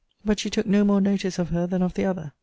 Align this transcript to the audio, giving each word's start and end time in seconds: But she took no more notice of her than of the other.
But 0.25 0.39
she 0.39 0.49
took 0.49 0.65
no 0.65 0.83
more 0.83 0.99
notice 0.99 1.37
of 1.37 1.49
her 1.49 1.67
than 1.67 1.83
of 1.83 1.93
the 1.93 2.05
other. 2.05 2.33